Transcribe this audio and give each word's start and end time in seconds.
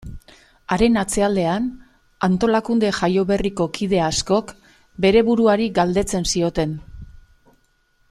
Haren 0.75 0.95
atzealdean, 1.01 1.67
antolakunde 2.29 2.91
jaioberriko 3.01 3.69
kide 3.79 4.03
askok 4.09 4.57
bere 5.07 5.25
buruari 5.29 5.73
galdetzen 5.81 6.31
zioten. 6.35 6.79